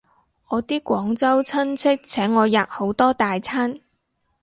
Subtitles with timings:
[0.47, 3.79] 我啲廣州親戚請我吔好多大餐